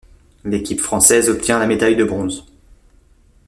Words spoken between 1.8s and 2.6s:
de bronze.